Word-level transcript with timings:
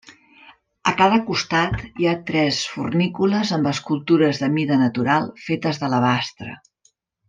A 0.91 0.93
cada 1.01 1.19
costat 1.27 1.75
hi 2.01 2.09
ha 2.11 2.15
tres 2.31 2.63
fornícules 2.77 3.53
amb 3.61 3.71
escultures 3.75 4.43
de 4.45 4.53
mida 4.59 4.83
natural 4.85 5.33
fetes 5.49 5.85
d'alabastre. 5.85 6.61